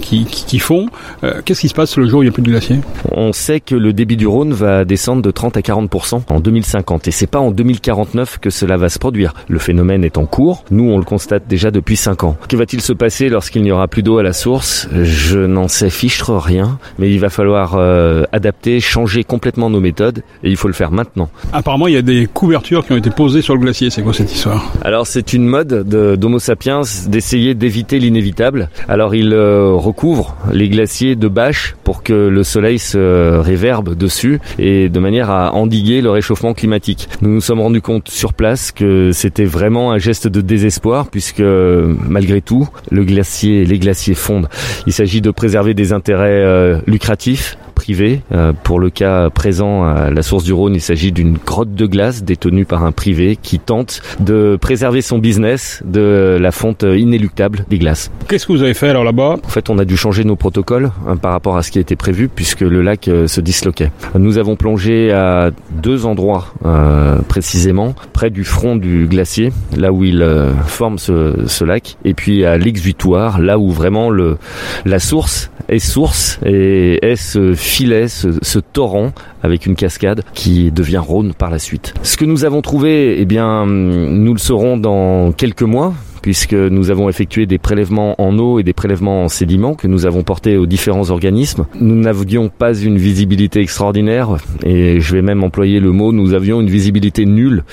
qui, 0.01 0.25
qui, 0.25 0.59
font. 0.59 0.88
Euh, 1.24 1.42
qu'est-ce 1.44 1.62
qui 1.62 1.69
se 1.69 1.74
passe 1.74 1.98
le 1.98 2.07
jour 2.07 2.19
où 2.19 2.24
il 2.24 2.25
n'y 2.25 2.30
a 2.30 2.33
plus 2.33 2.44
de 2.44 2.50
glacier 2.50 2.80
On 3.12 3.31
sait 3.31 3.59
que 3.59 3.75
le 3.75 3.94
débit 3.94 4.18
du 4.18 4.27
Rhône 4.27 4.53
va 4.53 4.86
descendre 4.86 5.21
de 5.21 5.31
30 5.31 5.57
à 5.57 5.62
40% 5.62 6.21
en 6.30 6.39
2050 6.39 7.07
et 7.07 7.12
c'est 7.12 7.27
pas 7.27 7.39
en 7.39 7.51
2049 7.51 8.39
que 8.39 8.50
cela 8.50 8.77
va 8.77 8.89
se 8.89 9.00
produire. 9.00 9.33
Le 9.48 9.59
phénomène 9.59 10.03
est 10.03 10.18
en 10.18 10.25
cours. 10.25 10.63
Nous, 10.71 10.89
on 10.89 10.98
le 10.98 11.03
constate 11.03 11.48
déjà 11.48 11.71
depuis 11.71 11.95
5 11.95 12.24
ans. 12.24 12.38
Que 12.50 12.57
va-t-il 12.57 12.81
se 12.81 12.94
passer 12.94 13.30
lorsqu'il 13.30 13.62
n'y 13.62 13.71
aura 13.71 13.88
plus 13.88 14.03
d'eau 14.03 14.18
à 14.18 14.24
la 14.24 14.33
source? 14.33 14.88
Je 14.92 15.39
n'en 15.39 15.68
sais 15.68 15.89
fichtre 15.89 16.31
rien, 16.33 16.80
mais 16.98 17.09
il 17.12 17.19
va 17.19 17.30
falloir 17.30 17.75
euh, 17.75 18.24
adapter, 18.31 18.80
changer 18.80 19.24
complètement 19.24 19.69
nos 19.69 19.80
méthodes 19.80 20.24
et 20.44 20.50
il 20.50 20.57
faut 20.57 20.68
le 20.68 20.74
faire 20.74 20.92
maintenant. 20.92 21.30
Apparemment, 21.53 21.88
il 21.88 21.94
y 21.94 21.98
a 21.98 22.01
des 22.01 22.27
couvertures 22.31 22.86
qui 22.86 22.93
ont 22.93 22.98
été 22.98 23.10
posées 23.10 23.41
sur 23.41 23.55
le 23.55 23.62
glacier. 23.62 23.89
C'est 23.89 24.01
quoi 24.01 24.13
cette 24.13 24.34
histoire? 24.34 24.72
Alors, 24.84 25.08
c'est 25.08 25.34
une 25.34 25.46
mode 25.46 25.88
d'Homo 25.88 26.39
sapiens 26.39 26.81
d'essayer 27.08 27.53
d'éviter 27.53 28.00
l'inévitable. 28.00 28.70
Alors, 28.88 29.15
il 29.15 29.34
euh, 29.34 29.72
couvre 29.91 30.36
les 30.51 30.69
glaciers 30.69 31.15
de 31.15 31.27
bâche 31.27 31.75
pour 31.83 32.03
que 32.03 32.13
le 32.13 32.43
soleil 32.43 32.79
se 32.79 33.38
réverbe 33.38 33.95
dessus 33.95 34.39
et 34.60 34.89
de 34.89 35.00
manière 35.00 35.29
à 35.29 35.53
endiguer 35.53 36.01
le 36.01 36.10
réchauffement 36.10 36.53
climatique. 36.53 37.10
Nous 37.21 37.29
nous 37.29 37.41
sommes 37.41 37.62
rendus 37.62 37.81
compte 37.81 38.10
sur 38.10 38.33
place 38.33 38.71
que 38.71 39.12
c'était 39.12 39.45
vraiment 39.45 39.91
un 39.91 39.98
geste 39.98 40.27
de 40.27 40.41
désespoir 40.41 41.07
puisque 41.10 41.41
malgré 41.41 42.41
tout, 42.41 42.67
le 42.89 43.03
glacier, 43.03 43.65
les 43.65 43.79
glaciers 43.79 44.15
fondent. 44.15 44.50
Il 44.88 44.93
s'agit 44.93 45.21
de 45.21 45.31
préserver 45.31 45.74
des 45.74 45.93
intérêts 45.93 46.43
euh, 46.43 46.79
lucratifs 46.88 47.57
privé. 47.81 48.21
Euh, 48.31 48.53
pour 48.63 48.79
le 48.79 48.91
cas 48.91 49.31
présent 49.31 49.83
à 49.83 50.11
la 50.11 50.21
source 50.21 50.43
du 50.43 50.53
Rhône, 50.53 50.75
il 50.75 50.81
s'agit 50.81 51.11
d'une 51.11 51.33
grotte 51.33 51.73
de 51.73 51.88
glace 51.88 52.23
détenue 52.23 52.65
par 52.65 52.85
un 52.85 52.91
privé 52.91 53.39
qui 53.41 53.57
tente 53.57 54.03
de 54.19 54.55
préserver 54.61 55.01
son 55.01 55.17
business 55.17 55.81
de 55.83 56.38
la 56.39 56.51
fonte 56.51 56.83
inéluctable 56.83 57.65
des 57.71 57.79
glaces. 57.79 58.11
Qu'est-ce 58.27 58.45
que 58.45 58.51
vous 58.51 58.61
avez 58.61 58.75
fait 58.75 58.89
alors 58.89 59.03
là-bas? 59.03 59.38
En 59.43 59.50
fait, 59.50 59.71
on 59.71 59.79
a 59.79 59.85
dû 59.85 59.97
changer 59.97 60.23
nos 60.23 60.35
protocoles 60.35 60.91
hein, 61.07 61.17
par 61.17 61.31
rapport 61.31 61.57
à 61.57 61.63
ce 61.63 61.71
qui 61.71 61.79
était 61.79 61.95
prévu 61.95 62.29
puisque 62.29 62.61
le 62.61 62.83
lac 62.83 63.07
euh, 63.07 63.25
se 63.25 63.41
disloquait. 63.41 63.91
Nous 64.13 64.38
avons 64.38 64.55
plongé 64.55 65.11
à 65.11 65.50
deux 65.71 66.05
endroits 66.05 66.53
euh, 66.63 67.17
précisément, 67.27 67.95
près 68.13 68.29
du 68.29 68.43
front 68.43 68.75
du 68.75 69.07
glacier, 69.07 69.51
là 69.75 69.91
où 69.91 70.03
il 70.03 70.23
forme 70.67 71.00
ce, 71.00 71.47
ce, 71.47 71.65
lac, 71.65 71.97
et 72.05 72.13
puis 72.13 72.45
à 72.45 72.59
l'exutoire, 72.59 73.39
là 73.39 73.57
où 73.57 73.71
vraiment 73.71 74.11
le, 74.11 74.38
la 74.85 75.00
source 75.00 75.50
est 75.71 75.79
source 75.79 76.39
et 76.45 77.03
est 77.05 77.15
ce 77.15 77.53
filet, 77.72 78.10
ce, 78.10 78.60
torrent 78.60 79.13
avec 79.44 79.66
une 79.66 79.75
cascade 79.75 80.24
qui 80.34 80.72
devient 80.72 80.98
Rhône 80.98 81.34
par 81.34 81.50
la 81.50 81.58
suite. 81.58 81.94
Ce 82.04 82.18
que 82.18 82.25
nous 82.25 82.44
avons 82.44 82.62
trouvé, 82.62 83.20
eh 83.20 83.25
bien, 83.25 83.66
nous 83.66 84.34
le 84.34 84.40
saurons 84.40 84.78
dans 84.78 85.32
quelques 85.32 85.63
mois, 85.63 85.94
puisque 86.22 86.54
nous 86.54 86.92
avons 86.92 87.10
effectué 87.10 87.46
des 87.46 87.58
prélèvements 87.58 88.16
en 88.22 88.38
eau 88.38 88.60
et 88.60 88.63
des 88.63 88.74
prélèvements 88.74 89.24
en 89.24 89.28
sédiments 89.28 89.74
que 89.74 89.88
nous 89.88 90.06
avons 90.06 90.24
portés 90.24 90.58
aux 90.58 90.66
différents 90.66 91.10
organismes. 91.10 91.66
Nous 91.80 91.96
n'avions 91.96 92.50
pas 92.50 92.74
une 92.74 92.98
visibilité 92.98 93.60
extraordinaire 93.62 94.38
et 94.63 95.00
je 95.00 95.16
vais 95.16 95.22
même 95.22 95.44
employer 95.44 95.80
le 95.80 95.92
mot, 95.92 96.12
nous 96.12 96.34
avions 96.34 96.62
une 96.62 96.70
visibilité 96.70 97.25
nulle. 97.25 97.63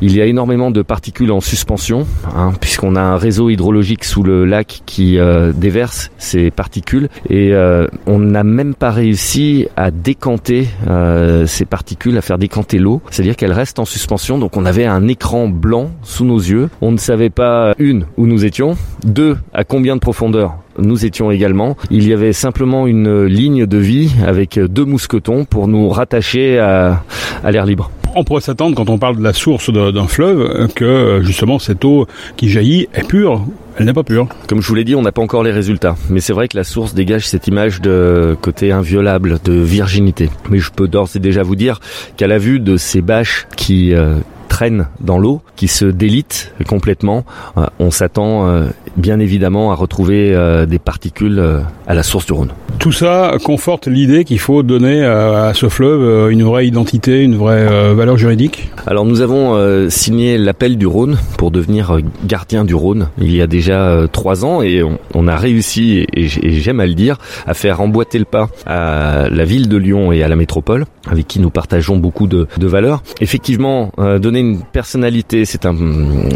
Il 0.00 0.14
y 0.14 0.20
a 0.20 0.26
énormément 0.26 0.70
de 0.70 0.82
particules 0.82 1.32
en 1.32 1.40
suspension, 1.40 2.06
hein, 2.34 2.52
puisqu'on 2.60 2.96
a 2.96 3.00
un 3.00 3.16
réseau 3.16 3.50
hydrologique 3.50 4.04
sous 4.04 4.22
le 4.22 4.44
lac 4.44 4.82
qui 4.86 5.18
euh, 5.18 5.52
déverse 5.52 6.10
ces 6.18 6.50
particules 6.50 7.08
et 7.28 7.52
euh, 7.52 7.86
on 8.06 8.18
n'a 8.18 8.44
même 8.44 8.74
pas 8.74 8.90
réussi 8.90 9.66
à 9.76 9.90
décanter 9.90 10.68
euh, 10.88 11.46
ces 11.46 11.64
particules, 11.64 12.16
à 12.18 12.22
faire 12.22 12.38
décanter 12.38 12.78
l'eau, 12.78 13.00
c'est-à-dire 13.10 13.36
qu'elles 13.36 13.52
restent 13.52 13.78
en 13.78 13.84
suspension. 13.84 14.38
Donc 14.38 14.56
on 14.56 14.64
avait 14.64 14.86
un 14.86 15.08
écran 15.08 15.48
blanc 15.48 15.90
sous 16.02 16.24
nos 16.24 16.38
yeux. 16.38 16.68
On 16.80 16.92
ne 16.92 16.98
savait 16.98 17.30
pas 17.30 17.74
une 17.78 17.93
où 18.16 18.26
nous 18.26 18.44
étions, 18.44 18.76
deux, 19.04 19.36
à 19.52 19.64
combien 19.64 19.94
de 19.94 20.00
profondeur 20.00 20.56
nous 20.78 21.04
étions 21.04 21.30
également. 21.30 21.76
Il 21.90 22.06
y 22.08 22.12
avait 22.12 22.32
simplement 22.32 22.86
une 22.86 23.24
ligne 23.24 23.66
de 23.66 23.78
vie 23.78 24.12
avec 24.26 24.58
deux 24.58 24.84
mousquetons 24.84 25.44
pour 25.44 25.68
nous 25.68 25.88
rattacher 25.88 26.58
à, 26.58 27.04
à 27.44 27.50
l'air 27.52 27.64
libre. 27.64 27.90
On 28.16 28.22
pourrait 28.22 28.40
s'attendre, 28.40 28.76
quand 28.76 28.90
on 28.90 28.98
parle 28.98 29.16
de 29.16 29.22
la 29.22 29.32
source 29.32 29.72
d'un 29.72 30.06
fleuve, 30.06 30.68
que 30.74 31.20
justement 31.22 31.58
cette 31.58 31.84
eau 31.84 32.06
qui 32.36 32.48
jaillit 32.48 32.88
est 32.94 33.06
pure. 33.06 33.44
Elle 33.76 33.86
n'est 33.86 33.92
pas 33.92 34.04
pure. 34.04 34.28
Comme 34.48 34.62
je 34.62 34.68
vous 34.68 34.74
l'ai 34.76 34.84
dit, 34.84 34.94
on 34.94 35.02
n'a 35.02 35.10
pas 35.10 35.22
encore 35.22 35.42
les 35.42 35.50
résultats. 35.50 35.96
Mais 36.10 36.20
c'est 36.20 36.32
vrai 36.32 36.46
que 36.46 36.56
la 36.56 36.62
source 36.62 36.94
dégage 36.94 37.26
cette 37.26 37.48
image 37.48 37.80
de 37.80 38.36
côté 38.40 38.70
inviolable, 38.70 39.38
de 39.44 39.52
virginité. 39.54 40.30
Mais 40.48 40.60
je 40.60 40.70
peux 40.70 40.86
d'ores 40.86 41.10
et 41.16 41.18
déjà 41.18 41.42
vous 41.42 41.56
dire 41.56 41.80
qu'à 42.16 42.28
la 42.28 42.38
vue 42.38 42.60
de 42.60 42.76
ces 42.76 43.00
bâches 43.00 43.48
qui 43.56 43.92
euh, 43.94 44.18
traînent 44.54 44.86
dans 45.00 45.18
l'eau, 45.18 45.42
qui 45.56 45.66
se 45.66 45.84
délitent 45.84 46.54
complètement, 46.68 47.24
euh, 47.56 47.66
on 47.80 47.90
s'attend 47.90 48.46
euh, 48.46 48.68
bien 48.96 49.18
évidemment 49.18 49.72
à 49.72 49.74
retrouver 49.74 50.32
euh, 50.32 50.64
des 50.64 50.78
particules 50.78 51.42
à 51.88 51.94
la 51.94 52.04
source 52.04 52.26
du 52.26 52.34
Rhône. 52.34 52.52
Tout 52.78 52.92
ça 52.92 53.36
conforte 53.42 53.88
l'idée 53.88 54.22
qu'il 54.24 54.38
faut 54.38 54.62
donner 54.62 55.04
à 55.04 55.52
ce 55.54 55.68
fleuve 55.68 56.30
une 56.30 56.44
vraie 56.44 56.66
identité, 56.68 57.22
une 57.22 57.36
vraie 57.36 57.94
valeur 57.94 58.16
juridique 58.16 58.70
Alors 58.86 59.04
nous 59.04 59.20
avons 59.20 59.88
signé 59.90 60.38
l'appel 60.38 60.76
du 60.76 60.86
Rhône 60.86 61.18
pour 61.38 61.50
devenir 61.50 61.98
gardien 62.24 62.64
du 62.64 62.74
Rhône 62.74 63.08
il 63.18 63.34
y 63.34 63.40
a 63.40 63.46
déjà 63.46 64.06
trois 64.10 64.44
ans 64.44 64.60
et 64.60 64.82
on, 65.14 65.28
a 65.28 65.36
réussi, 65.36 66.04
et 66.12 66.26
j'aime 66.26 66.80
à 66.80 66.86
le 66.86 66.94
dire, 66.94 67.18
à 67.46 67.54
faire 67.54 67.80
emboîter 67.80 68.18
le 68.18 68.24
pas 68.24 68.48
à 68.66 69.28
la 69.30 69.44
ville 69.44 69.68
de 69.68 69.76
Lyon 69.76 70.10
et 70.10 70.22
à 70.24 70.28
la 70.28 70.36
métropole, 70.36 70.84
avec 71.08 71.28
qui 71.28 71.38
nous 71.38 71.50
partageons 71.50 71.96
beaucoup 71.96 72.26
de, 72.26 72.48
de 72.58 72.66
valeurs. 72.66 73.02
Effectivement, 73.20 73.92
donner 74.20 74.43
personnalité, 74.72 75.44
c'est 75.44 75.66
un, 75.66 75.74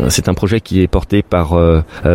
c'est 0.09 0.29
un 0.29 0.35
projet 0.35 0.61
qui 0.61 0.83
est 0.83 0.89
porté 0.89 1.23
par 1.23 1.57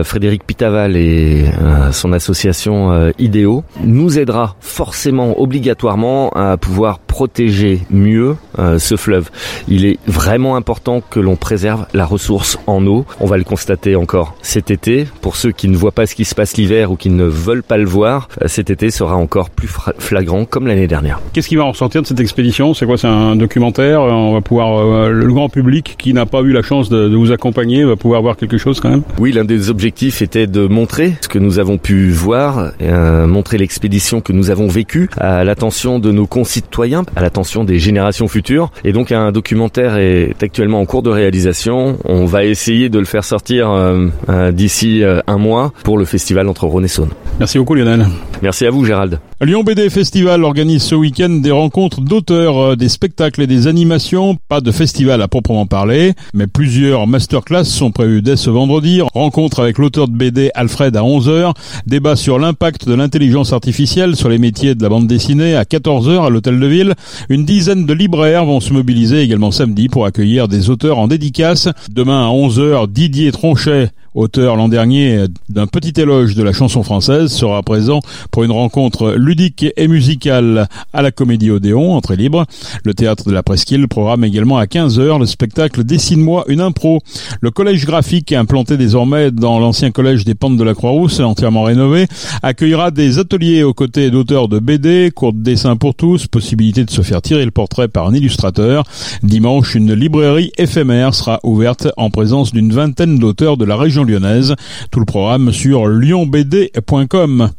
Frédéric 0.04 0.34
Eric 0.34 0.48
Pitaval 0.48 0.96
et 0.96 1.46
euh, 1.62 1.92
son 1.92 2.12
association 2.12 2.92
euh, 2.92 3.12
Idéo 3.20 3.64
nous 3.84 4.18
aidera 4.18 4.56
forcément, 4.62 5.40
obligatoirement, 5.40 6.32
à 6.32 6.58
pouvoir 6.58 6.98
protéger 6.98 7.82
mieux 7.92 8.36
euh, 8.58 8.80
ce 8.80 8.96
fleuve. 8.96 9.30
Il 9.68 9.86
est 9.86 10.00
vraiment 10.08 10.56
important 10.56 11.02
que 11.08 11.20
l'on 11.20 11.36
préserve 11.36 11.86
la 11.94 12.08
ressource 12.08 12.58
en 12.66 12.88
eau. 12.88 13.06
On 13.20 13.28
va 13.28 13.38
le 13.38 13.44
constater 13.44 13.96
encore 13.96 14.34
cet 14.42 14.72
été. 14.72 15.06
Pour 15.22 15.36
ceux 15.36 15.52
qui 15.52 15.68
ne 15.68 15.78
voient 15.78 15.92
pas 15.92 16.08
ce 16.08 16.16
qui 16.16 16.26
se 16.26 16.34
passe 16.34 16.58
l'hiver 16.58 16.92
ou 16.92 16.96
qui 16.96 17.12
ne 17.12 17.26
veulent 17.26 17.62
pas 17.62 17.78
le 17.78 17.86
voir, 17.86 18.30
cet 18.48 18.72
été 18.72 18.90
sera 18.90 19.16
encore 19.16 19.52
plus 19.52 19.70
flagrant 20.00 20.46
comme 20.46 20.66
l'année 20.66 20.88
dernière. 20.88 21.20
Qu'est-ce 21.34 21.48
qui 21.48 21.58
va 21.58 21.66
en 21.66 21.72
ressortir 21.72 22.02
de 22.02 22.08
cette 22.08 22.20
expédition? 22.20 22.74
C'est 22.74 22.88
quoi? 22.88 22.98
C'est 22.98 23.08
un 23.08 23.36
documentaire? 23.36 24.02
On 24.02 24.34
va 24.34 24.42
pouvoir, 24.42 25.10
le 25.10 25.28
grand 25.28 25.50
public 25.50 25.83
qui 25.84 26.14
n'a 26.14 26.26
pas 26.26 26.42
eu 26.42 26.52
la 26.52 26.62
chance 26.62 26.90
de, 26.90 27.10
de 27.10 27.16
vous 27.16 27.32
accompagner 27.32 27.84
va 27.84 27.96
pouvoir 27.96 28.22
voir 28.22 28.38
quelque 28.38 28.58
chose 28.58 28.80
quand 28.80 28.90
même? 28.90 29.04
Oui, 29.20 29.32
l'un 29.32 29.46
des 29.46 29.70
objectifs 29.70 30.22
était 30.22 30.48
de 30.48 30.68
montrer 30.68 31.14
ce 31.22 31.28
que 31.28 31.40
nous 31.40 31.60
avons 31.60 31.78
pu 31.78 32.10
voir, 32.10 32.72
euh, 32.82 33.28
montrer 33.28 33.58
l'expédition 33.58 34.22
que 34.22 34.34
nous 34.34 34.50
avons 34.50 34.68
vécue 34.68 35.10
à 35.18 35.44
l'attention 35.44 36.00
de 36.00 36.12
nos 36.12 36.28
concitoyens, 36.28 37.04
à 37.16 37.22
l'attention 37.22 37.64
des 37.64 37.80
générations 37.80 38.28
futures. 38.28 38.72
Et 38.84 38.94
donc 38.94 39.12
un 39.12 39.32
documentaire 39.32 39.98
est 39.98 40.42
actuellement 40.42 40.80
en 40.80 40.86
cours 40.86 41.04
de 41.04 41.10
réalisation. 41.10 41.98
On 42.06 42.26
va 42.26 42.46
essayer 42.46 42.90
de 42.90 43.00
le 43.00 43.06
faire 43.06 43.24
sortir 43.24 43.70
euh, 43.70 44.08
euh, 44.30 44.52
d'ici 44.52 45.04
un 45.28 45.38
mois 45.38 45.74
pour 45.84 45.98
le 45.98 46.06
festival 46.06 46.48
entre 46.48 46.66
Rhône 46.66 46.86
et 46.86 46.90
Saône. 46.90 47.10
Merci 47.40 47.58
beaucoup 47.58 47.76
Lionel. 47.76 48.06
Merci 48.44 48.66
à 48.66 48.72
vous 48.72 48.84
Gérald. 48.84 49.22
Lyon 49.40 49.64
BD 49.64 49.90
Festival 49.90 50.44
organise 50.44 50.84
ce 50.84 50.96
week-end 50.96 51.30
des 51.30 51.52
rencontres 51.52 52.02
d'auteurs, 52.02 52.76
des 52.76 52.90
spectacles 52.90 53.42
et 53.42 53.48
des 53.48 53.68
animations. 53.68 54.36
Pas 54.50 54.60
de 54.60 54.70
festival 54.70 55.22
à 55.22 55.30
proprement 55.30 55.66
parler, 55.66 56.12
mais 56.34 56.46
plusieurs 56.46 57.08
masterclass 57.08 57.64
sont 57.64 57.92
prévus 57.92 58.22
dès 58.22 58.36
ce 58.36 58.50
vendredi. 58.50 59.00
Rencontre 59.00 59.62
avec 59.62 59.78
l'auteur 59.78 60.10
de 60.10 60.18
BD 60.18 60.52
Alfred 60.56 60.94
à 60.98 61.04
11h, 61.04 61.54
débat 61.88 62.18
sur 62.18 62.38
l'impact 62.38 62.86
de 62.86 62.94
l'intelligence 62.94 63.54
artificielle 63.54 64.18
sur 64.18 64.28
les 64.28 64.40
métiers 64.40 64.76
de 64.76 64.84
la 64.84 64.90
bande 64.90 65.08
dessinée 65.08 65.56
à 65.56 65.64
14h 65.64 66.26
à 66.26 66.30
l'hôtel 66.30 66.60
de 66.60 66.68
ville. 66.68 66.96
Une 67.30 67.46
dizaine 67.46 67.86
de 67.86 67.94
libraires 67.94 68.44
vont 68.44 68.60
se 68.60 68.74
mobiliser 68.74 69.22
également 69.22 69.52
samedi 69.52 69.88
pour 69.88 70.06
accueillir 70.06 70.50
des 70.50 70.70
auteurs 70.70 71.00
en 71.00 71.08
dédicace. 71.08 71.70
Demain 71.90 72.28
à 72.28 72.30
11h, 72.30 72.92
Didier 72.92 73.32
Tronchet 73.32 73.92
auteur 74.16 74.56
l'an 74.56 74.70
dernier 74.70 75.26
d'un 75.50 75.68
petit 75.68 76.00
éloge 76.00 76.36
de 76.36 76.44
la 76.44 76.54
chanson 76.54 76.84
française, 76.84 77.32
sera 77.32 77.62
présent 77.64 78.00
pour 78.32 78.44
une 78.44 78.52
rencontre 78.52 79.14
ludique 79.18 79.66
et 79.76 79.88
musicale 79.88 80.68
à 80.94 81.02
la 81.02 81.12
Comédie 81.12 81.52
Odéon, 81.52 81.94
entrée 81.94 82.16
libre. 82.16 82.46
Le 82.84 82.94
théâtre 82.94 83.26
de 83.28 83.32
la 83.32 83.44
Presqu'île 83.44 83.88
programme 83.88 84.24
également 84.24 84.58
à 84.58 84.66
15h 84.66 85.20
le 85.20 85.26
spectacle 85.26 85.84
Dessine-moi 85.84 86.46
une 86.48 86.62
impro. 86.62 87.00
Le 87.42 87.52
collège 87.52 87.86
graphique, 87.86 88.32
implanté 88.32 88.78
désormais 88.78 89.32
dans 89.32 89.60
l'ancien 89.60 89.92
collège 89.92 90.26
des 90.26 90.36
Pentes 90.36 90.58
de 90.58 90.64
la 90.64 90.74
Croix-Rousse, 90.74 91.20
entièrement 91.20 91.64
rénové, 91.64 92.08
accueillera 92.42 92.92
des 92.92 93.20
ateliers 93.20 93.64
aux 93.64 93.74
côtés 93.74 94.12
d'auteurs 94.12 94.48
de 94.48 94.60
BD, 94.60 95.12
cours 95.14 95.34
de 95.34 95.42
dessin 95.42 95.76
pour 95.76 95.96
tous, 95.96 96.28
possibilité 96.28 96.86
de 96.86 96.92
se 96.92 97.02
faire 97.02 97.22
tirer 97.22 97.46
le 97.46 97.52
portrait 97.52 97.88
par 97.88 98.08
un 98.08 98.14
illustrateur. 98.14 98.84
Dimanche, 99.24 99.76
une 99.76 99.94
librairie 99.94 100.52
éphémère 100.58 101.14
sera 101.14 101.40
ouverte 101.44 101.88
en 101.98 102.10
présence 102.10 102.52
d'une 102.52 102.72
vingtaine 102.72 103.20
d'auteurs 103.20 103.58
de 103.58 103.66
la 103.66 103.76
région 103.76 104.03
lyonnaise. 104.04 104.56
Tout 104.92 105.00
le 105.00 105.06
programme 105.06 105.52
sur 105.52 105.88
lyonbd.com. 105.88 107.50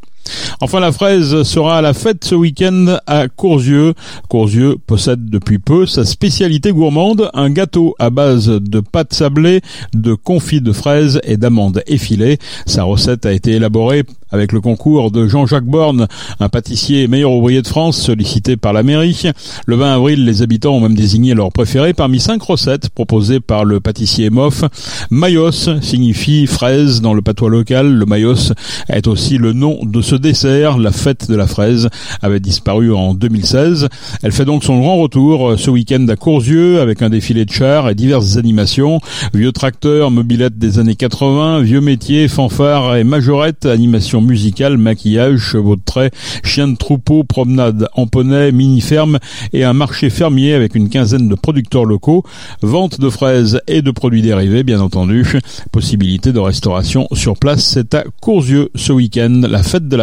Enfin, 0.61 0.81
la 0.81 0.93
fraise 0.93 1.43
sera 1.43 1.79
à 1.79 1.83
la 1.83 1.95
fête 1.95 2.25
ce 2.25 2.35
week-end 2.35 2.99
à 3.07 3.29
Courzieux. 3.29 3.95
Courzieux 4.29 4.77
possède 4.87 5.29
depuis 5.29 5.59
peu 5.59 5.87
sa 5.87 6.05
spécialité 6.05 6.73
gourmande, 6.73 7.31
un 7.35 7.51
gâteau 7.51 7.95
à 7.99 8.11
base 8.11 8.49
de 8.49 8.81
pâte 8.81 9.13
sablée, 9.13 9.61
de 9.93 10.15
confit 10.15 10.61
de 10.61 10.73
fraises 10.73 11.21
et 11.25 11.37
d'amandes 11.37 11.83
effilées. 11.87 12.39
Sa 12.67 12.85
recette 12.85 13.27
a 13.27 13.33
été 13.33 13.53
élaborée 13.53 14.05
avec 14.35 14.51
le 14.51 14.61
concours 14.61 15.13
de 15.13 15.29
Jean-Jacques 15.29 15.65
Borne, 15.65 16.09
un 16.41 16.49
pâtissier 16.49 17.07
meilleur 17.07 17.31
ouvrier 17.31 17.63
de 17.63 17.69
France 17.69 18.01
sollicité 18.01 18.57
par 18.57 18.73
la 18.73 18.83
mairie. 18.83 19.31
Le 19.67 19.77
20 19.77 19.95
avril, 19.95 20.25
les 20.25 20.43
habitants 20.43 20.75
ont 20.75 20.81
même 20.81 20.97
désigné 20.97 21.35
leur 21.35 21.53
préféré 21.53 21.95
parmi 21.95 22.19
cinq 22.19 22.43
recettes 22.43 22.89
proposées 22.89 23.39
par 23.39 23.65
le 23.65 23.79
pâtissier 23.79 24.31
Moff. 24.31 24.65
Mayos 25.11 25.81
signifie 25.81 26.49
fraise 26.49 27.01
dans 27.01 27.15
le 27.15 27.23
patois 27.23 27.49
local. 27.49 27.95
Le 27.95 28.07
Mayos 28.07 28.53
est 28.89 29.07
aussi 29.07 29.39
le 29.39 29.53
nom 29.53 29.79
de 29.85 30.03
ce 30.03 30.14
dessert. 30.19 30.79
La 30.79 30.93
fête 30.93 31.29
de 31.29 31.37
la 31.37 31.47
fraise 31.47 31.89
avait 32.23 32.41
disparu 32.41 32.93
en 32.93 33.15
2016. 33.15 33.89
Elle 34.23 34.33
fait 34.33 34.45
donc 34.45 34.65
son 34.65 34.81
grand 34.81 34.97
retour 34.97 35.59
ce 35.59 35.71
week-end 35.71 36.07
à 36.09 36.17
Courzieux 36.17 36.81
avec 36.81 37.03
un 37.03 37.11
défilé 37.11 37.45
de 37.45 37.51
chars 37.51 37.89
et 37.89 37.95
diverses 37.95 38.37
animations. 38.37 39.01
Vieux 39.33 39.53
tracteurs, 39.53 40.11
mobilettes 40.11 40.59
des 40.59 40.79
années 40.79 40.97
80, 40.97 41.61
vieux 41.61 41.81
métiers, 41.81 42.29
fanfares 42.29 42.97
et 42.97 43.05
majorettes, 43.05 43.67
animations 43.67 44.21
musicale, 44.21 44.79
maquillage, 44.79 45.39
chevaux 45.39 45.77
de 45.77 45.83
trait, 45.85 46.11
chiens 46.43 46.69
de 46.69 46.77
troupeau, 46.77 47.25
promenade 47.25 47.89
en 47.95 48.07
poney, 48.07 48.53
mini-ferme 48.53 49.19
et 49.53 49.65
un 49.65 49.73
marché 49.73 50.11
fermier 50.11 50.55
avec 50.55 50.75
une 50.75 50.89
quinzaine 50.89 51.29
de 51.29 51.35
producteurs 51.35 51.85
locaux, 51.85 52.25
vente 52.63 53.01
de 53.01 53.11
fraises 53.11 53.61
et 53.67 53.83
de 53.83 53.91
produits 53.91 54.23
dérivés 54.23 54.63
bien 54.63 54.81
entendu, 54.81 55.27
possibilité 55.73 56.33
de 56.33 56.39
restauration 56.39 57.09
sur 57.13 57.37
place, 57.37 57.65
c'est 57.65 57.95
à 57.95 58.05
Courzieux 58.21 58.71
ce 58.75 58.93
week-end, 58.93 59.43
la 59.49 59.63
fête 59.63 59.89
de 59.89 59.97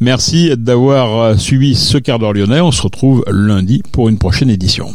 Merci 0.00 0.50
d'avoir 0.56 1.38
suivi 1.38 1.74
ce 1.74 1.98
quart 1.98 2.18
d'heure 2.18 2.32
lyonnais, 2.32 2.60
on 2.60 2.72
se 2.72 2.82
retrouve 2.82 3.24
lundi 3.30 3.82
pour 3.92 4.08
une 4.08 4.18
prochaine 4.18 4.50
édition. 4.50 4.92